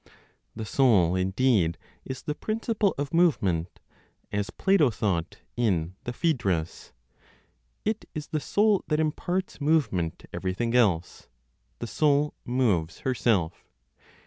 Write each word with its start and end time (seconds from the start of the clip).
The 0.55 0.65
soul, 0.65 1.13
indeed, 1.15 1.77
is 2.05 2.23
the 2.23 2.33
principle 2.33 2.95
of 2.97 3.13
movement 3.13 3.79
(as 4.31 4.49
Plato 4.49 4.89
thought, 4.89 5.37
in 5.55 5.95
the 6.05 6.11
Phaedrus); 6.11 6.91
it 7.85 8.05
is 8.15 8.25
the 8.29 8.39
soul 8.39 8.83
that 8.87 8.99
imparts 8.99 9.61
movement 9.61 10.17
to 10.17 10.27
everything 10.33 10.73
else; 10.73 11.27
the 11.77 11.85
soul 11.85 12.33
moves 12.45 13.01
herself. 13.01 13.63